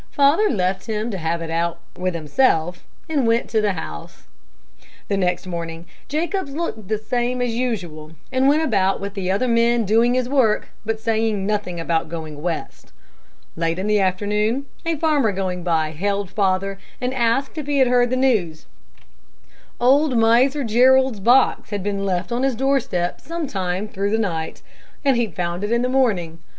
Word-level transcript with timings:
Father 0.09 0.49
left 0.49 0.87
him 0.87 1.11
to 1.11 1.17
have 1.19 1.43
it 1.43 1.51
out 1.51 1.77
with 1.95 2.15
himself, 2.15 2.83
and 3.07 3.27
went 3.27 3.47
to 3.51 3.61
the 3.61 3.73
house. 3.73 4.23
"The 5.09 5.15
next 5.17 5.45
morning, 5.45 5.85
Jacobs 6.07 6.53
looked 6.55 6.87
just 6.87 6.87
the 6.87 6.97
same 7.07 7.39
as 7.39 7.53
usual, 7.53 8.13
and 8.31 8.47
went 8.47 8.63
about 8.63 8.99
with 8.99 9.13
the 9.13 9.29
other 9.29 9.47
men 9.47 9.85
doing 9.85 10.15
his 10.15 10.27
work, 10.27 10.69
but 10.83 10.99
saying 10.99 11.45
nothing 11.45 11.79
about 11.79 12.09
going 12.09 12.41
West. 12.41 12.93
Late 13.55 13.77
in 13.77 13.85
the 13.85 13.99
afternoon, 13.99 14.65
a 14.87 14.95
farmer 14.95 15.31
going 15.31 15.61
by 15.61 15.91
hailed 15.91 16.31
father, 16.31 16.79
and 16.99 17.13
asked 17.13 17.59
if 17.59 17.67
he'd 17.67 17.85
heard 17.85 18.09
the 18.09 18.15
news. 18.17 18.65
"Old 19.79 20.17
Miser 20.17 20.63
Jerrold's 20.63 21.19
box 21.19 21.69
had 21.69 21.83
been 21.83 22.07
left 22.07 22.31
on 22.31 22.41
his 22.41 22.55
doorstep 22.55 23.21
some 23.21 23.45
time 23.45 23.87
through 23.87 24.09
the 24.09 24.17
night, 24.17 24.63
and 25.05 25.15
he'd 25.15 25.35
found 25.35 25.63
it 25.63 25.71
in 25.71 25.83
the 25.83 25.87
morning. 25.89 26.39